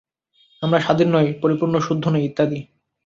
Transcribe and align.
আমরা 0.63 0.79
স্বাধীন 0.79 1.09
নই, 1.15 1.27
সম্পূর্ণ 1.41 1.75
শুদ্ধ 1.87 2.03
নই, 2.13 2.23
ইত্যাদি। 2.25 2.59